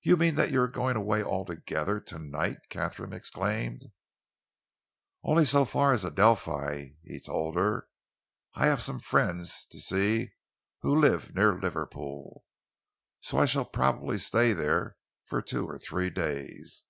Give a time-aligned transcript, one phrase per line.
[0.00, 3.92] "You mean that you are going away altogether to night?" Katharine exclaimed.
[5.22, 7.90] "Only so far as the Adelphi," he told her.
[8.54, 10.30] "I have some friends to see
[10.80, 12.42] who live near Liverpool,
[13.20, 14.96] so I shall probably stay there
[15.26, 16.84] for two or three days."